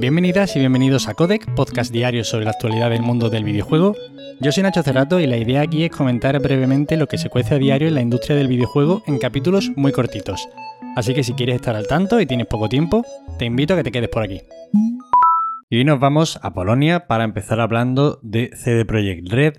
[0.00, 3.94] Bienvenidas y bienvenidos a Codec, podcast diario sobre la actualidad del mundo del videojuego.
[4.40, 7.56] Yo soy Nacho Cerrato y la idea aquí es comentar brevemente lo que se cuece
[7.56, 10.48] a diario en la industria del videojuego en capítulos muy cortitos.
[10.96, 13.04] Así que si quieres estar al tanto y tienes poco tiempo,
[13.38, 14.40] te invito a que te quedes por aquí.
[15.68, 19.52] Y hoy nos vamos a Polonia para empezar hablando de CD Projekt Red,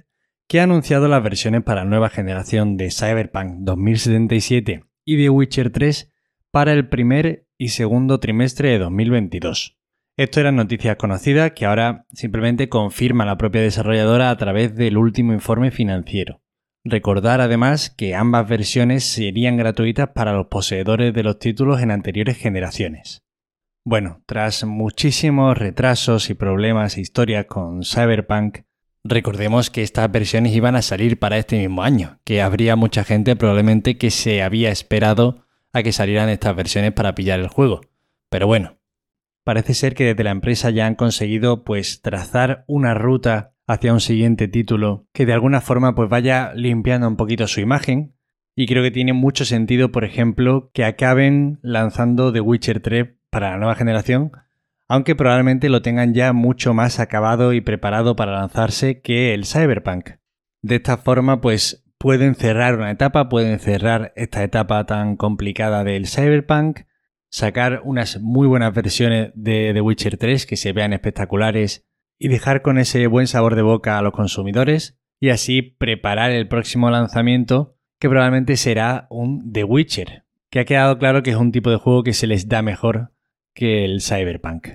[0.47, 5.71] que ha anunciado las versiones para la nueva generación de Cyberpunk 2077 y de Witcher
[5.71, 6.11] 3
[6.49, 9.77] para el primer y segundo trimestre de 2022.
[10.17, 15.33] Esto eran noticias conocidas que ahora simplemente confirma la propia desarrolladora a través del último
[15.33, 16.41] informe financiero.
[16.83, 22.37] Recordar además que ambas versiones serían gratuitas para los poseedores de los títulos en anteriores
[22.37, 23.23] generaciones.
[23.85, 28.59] Bueno, tras muchísimos retrasos y problemas e historias con Cyberpunk,
[29.03, 33.35] recordemos que estas versiones iban a salir para este mismo año, que habría mucha gente
[33.35, 37.81] probablemente que se había esperado a que salieran estas versiones para pillar el juego.
[38.29, 38.77] Pero bueno,
[39.43, 44.01] parece ser que desde la empresa ya han conseguido pues trazar una ruta hacia un
[44.01, 48.15] siguiente título que de alguna forma pues vaya limpiando un poquito su imagen
[48.55, 53.51] y creo que tiene mucho sentido, por ejemplo, que acaben lanzando The Witcher 3 para
[53.51, 54.31] la nueva generación,
[54.87, 60.11] aunque probablemente lo tengan ya mucho más acabado y preparado para lanzarse que el Cyberpunk.
[60.61, 66.07] De esta forma, pues pueden cerrar una etapa, pueden cerrar esta etapa tan complicada del
[66.07, 66.81] Cyberpunk,
[67.31, 71.87] sacar unas muy buenas versiones de The Witcher 3 que se vean espectaculares
[72.19, 76.47] y dejar con ese buen sabor de boca a los consumidores y así preparar el
[76.47, 81.51] próximo lanzamiento que probablemente será un The Witcher, que ha quedado claro que es un
[81.51, 83.13] tipo de juego que se les da mejor
[83.55, 84.67] que el Cyberpunk.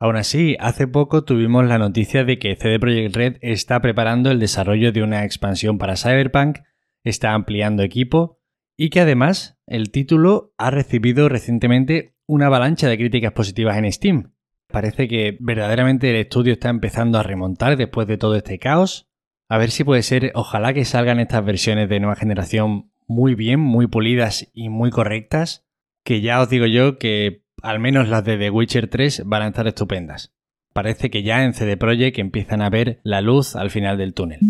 [0.00, 4.40] Aún así, hace poco tuvimos la noticia de que CD Projekt Red está preparando el
[4.40, 6.58] desarrollo de una expansión para Cyberpunk,
[7.04, 8.40] está ampliando equipo
[8.76, 14.32] y que además el título ha recibido recientemente una avalancha de críticas positivas en Steam.
[14.68, 19.08] Parece que verdaderamente el estudio está empezando a remontar después de todo este caos.
[19.48, 23.60] A ver si puede ser, ojalá que salgan estas versiones de nueva generación muy bien,
[23.60, 25.66] muy pulidas y muy correctas,
[26.02, 29.48] que ya os digo yo que al menos las de The Witcher 3 van a
[29.48, 30.34] estar estupendas.
[30.72, 34.40] Parece que ya en CD Projekt empiezan a ver la luz al final del túnel.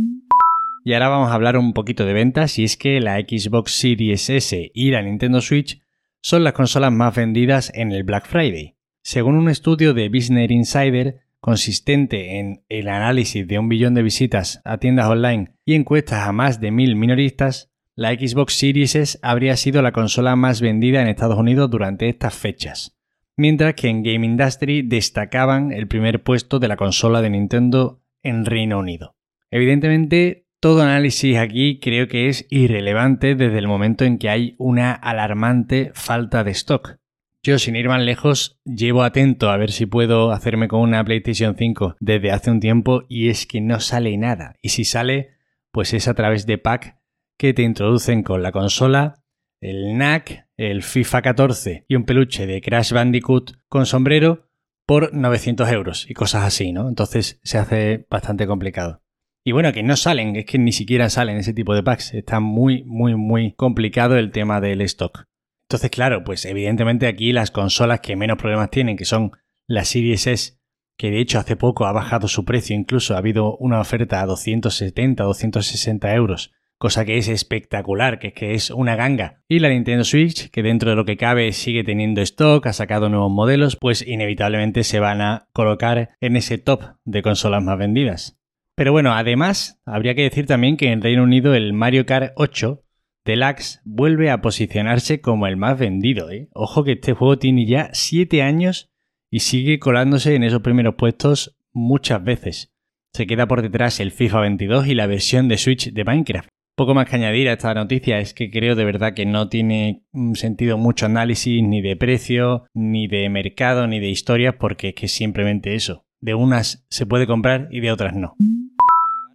[0.85, 4.29] Y ahora vamos a hablar un poquito de ventas y es que la Xbox Series
[4.29, 5.81] S y la Nintendo Switch
[6.21, 8.77] son las consolas más vendidas en el Black Friday.
[9.03, 14.61] Según un estudio de Business Insider, consistente en el análisis de un billón de visitas
[14.65, 19.57] a tiendas online y encuestas a más de mil minoristas, la Xbox Series S habría
[19.57, 22.95] sido la consola más vendida en Estados Unidos durante estas fechas
[23.37, 28.45] mientras que en Game Industry destacaban el primer puesto de la consola de Nintendo en
[28.45, 29.17] Reino Unido.
[29.51, 34.95] Evidentemente, todo análisis aquí creo que es irrelevante desde el momento en que hay una
[34.95, 36.97] alarmante falta de stock.
[37.43, 41.55] Yo, sin ir más lejos, llevo atento a ver si puedo hacerme con una PlayStation
[41.55, 44.55] 5 desde hace un tiempo y es que no sale nada.
[44.63, 45.33] Y si sale,
[45.71, 46.97] pues es a través de pack
[47.37, 49.23] que te introducen con la consola,
[49.61, 54.49] el NAC el FIFA 14 y un peluche de Crash Bandicoot con sombrero
[54.87, 56.89] por 900 euros y cosas así, ¿no?
[56.89, 59.04] Entonces se hace bastante complicado.
[59.45, 62.15] Y bueno, que no salen, es que ni siquiera salen ese tipo de packs.
[62.15, 65.25] Está muy, muy, muy complicado el tema del stock.
[65.69, 69.33] Entonces, claro, pues evidentemente aquí las consolas que menos problemas tienen, que son
[69.67, 70.59] las Series S,
[70.97, 74.27] que de hecho hace poco ha bajado su precio, incluso ha habido una oferta a
[74.27, 76.53] 270, 260 euros
[76.85, 79.43] cosa que es espectacular, que es que es una ganga.
[79.49, 83.09] Y la Nintendo Switch, que dentro de lo que cabe sigue teniendo stock, ha sacado
[83.09, 88.39] nuevos modelos, pues inevitablemente se van a colocar en ese top de consolas más vendidas.
[88.77, 92.85] Pero bueno, además, habría que decir también que en Reino Unido el Mario Kart 8
[93.25, 96.31] Deluxe vuelve a posicionarse como el más vendido.
[96.31, 96.49] ¿eh?
[96.53, 98.91] Ojo que este juego tiene ya 7 años
[99.31, 102.73] y sigue colándose en esos primeros puestos muchas veces.
[103.15, 106.49] Se queda por detrás el FIFA 22 y la versión de Switch de Minecraft.
[106.77, 110.03] Poco más que añadir a esta noticia es que creo de verdad que no tiene
[110.35, 115.07] sentido mucho análisis ni de precio, ni de mercado, ni de historias, porque es que
[115.07, 116.05] simplemente eso.
[116.21, 118.35] De unas se puede comprar y de otras no.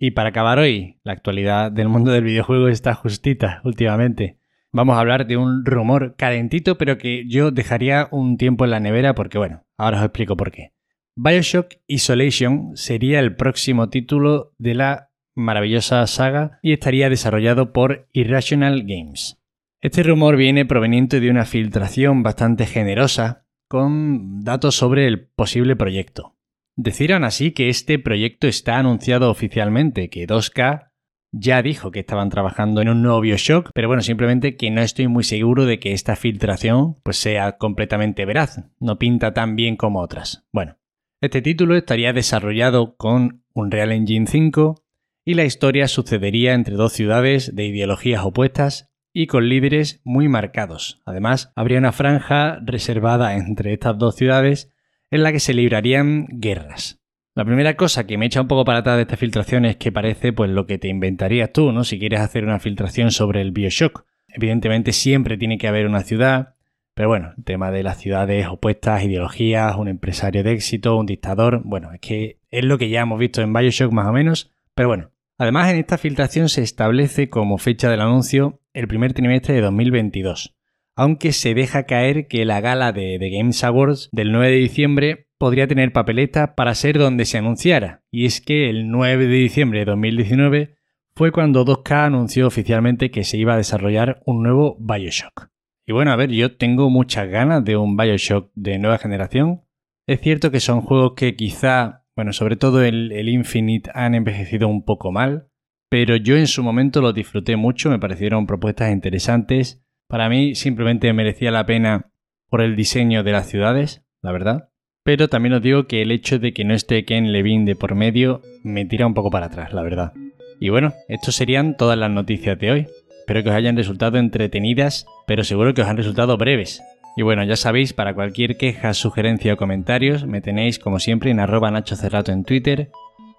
[0.01, 4.40] Y para acabar hoy, la actualidad del mundo del videojuego está justita últimamente.
[4.72, 8.80] Vamos a hablar de un rumor calentito, pero que yo dejaría un tiempo en la
[8.80, 10.74] nevera porque, bueno, ahora os explico por qué.
[11.16, 18.84] Bioshock Isolation sería el próximo título de la maravillosa saga y estaría desarrollado por Irrational
[18.84, 19.38] Games.
[19.81, 26.38] Este rumor viene proveniente de una filtración bastante generosa con datos sobre el posible proyecto.
[26.81, 30.92] Decían así que este proyecto está anunciado oficialmente, que 2K
[31.34, 35.10] ya dijo que estaban trabajando en un nuevo Bioshock, pero bueno, simplemente que no estoy
[35.10, 40.00] muy seguro de que esta filtración pues sea completamente veraz, no pinta tan bien como
[40.00, 40.48] otras.
[40.54, 40.78] Bueno,
[41.20, 44.81] Este título estaría desarrollado con Unreal Engine 5
[45.26, 51.02] y la historia sucedería entre dos ciudades de ideologías opuestas y con líderes muy marcados.
[51.06, 54.72] Además, habría una franja reservada entre estas dos ciudades
[55.11, 57.00] en la que se librarían guerras.
[57.35, 59.91] La primera cosa que me echa un poco para atrás de esta filtración es que
[59.91, 61.83] parece pues lo que te inventarías tú, ¿no?
[61.83, 64.06] Si quieres hacer una filtración sobre el BioShock.
[64.27, 66.56] Evidentemente siempre tiene que haber una ciudad,
[66.94, 71.61] pero bueno, el tema de las ciudades opuestas, ideologías, un empresario de éxito, un dictador,
[71.63, 74.89] bueno, es que es lo que ya hemos visto en BioShock más o menos, pero
[74.89, 75.11] bueno.
[75.38, 80.57] Además, en esta filtración se establece como fecha del anuncio el primer trimestre de 2022,
[81.00, 85.30] aunque se deja caer que la gala de The Games Awards del 9 de diciembre
[85.38, 89.80] podría tener papeleta para ser donde se anunciara, y es que el 9 de diciembre
[89.80, 90.75] de 2019
[91.16, 95.48] fue cuando 2K anunció oficialmente que se iba a desarrollar un nuevo Bioshock.
[95.88, 99.62] Y bueno, a ver, yo tengo muchas ganas de un Bioshock de nueva generación.
[100.06, 104.68] Es cierto que son juegos que quizá, bueno, sobre todo el, el Infinite han envejecido
[104.68, 105.48] un poco mal,
[105.90, 109.81] pero yo en su momento lo disfruté mucho, me parecieron propuestas interesantes.
[110.09, 112.11] Para mí simplemente merecía la pena
[112.50, 114.69] por el diseño de las ciudades, la verdad.
[115.03, 117.95] Pero también os digo que el hecho de que no esté Ken Levine de por
[117.95, 120.13] medio me tira un poco para atrás, la verdad.
[120.59, 122.88] Y bueno, estos serían todas las noticias de hoy.
[123.19, 126.81] Espero que os hayan resultado entretenidas, pero seguro que os han resultado breves.
[127.15, 131.39] Y bueno, ya sabéis, para cualquier queja, sugerencia o comentarios, me tenéis como siempre en
[131.39, 132.89] arroba Nacho Cerrato en Twitter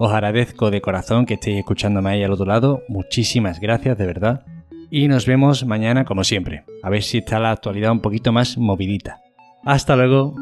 [0.03, 2.85] os agradezco de corazón que estéis escuchándome ahí al otro lado.
[2.89, 4.47] Muchísimas gracias, de verdad.
[4.91, 6.65] Y nos vemos mañana como siempre.
[6.83, 9.21] A ver si está la actualidad un poquito más movidita.
[9.65, 10.35] Hasta luego.